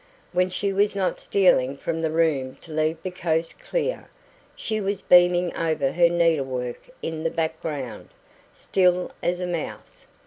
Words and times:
When 0.31 0.49
she 0.49 0.73
was 0.73 0.95
not 0.95 1.19
stealing 1.19 1.77
from 1.77 2.01
the 2.01 2.09
room 2.09 2.55
to 2.61 2.73
leave 2.73 2.97
the 3.03 3.11
coast 3.11 3.59
clear, 3.59 4.09
she 4.55 4.81
was 4.81 5.03
beaming 5.03 5.55
over 5.55 5.91
her 5.91 6.09
needlework 6.09 6.81
in 7.03 7.21
the 7.23 7.29
background, 7.29 8.09
still 8.51 9.11
as 9.21 9.39
a 9.39 9.45
mouse. 9.45 10.07